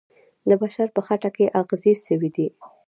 د 0.49 0.51
بشر 0.61 0.87
په 0.95 1.01
خټه 1.05 1.29
کې 1.35 1.53
اغږل 1.59 1.95
سوی 2.05 2.29
دی. 2.35 2.47